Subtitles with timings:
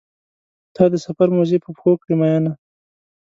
[0.75, 2.51] تا د سفر موزې په پښو کړې مینه.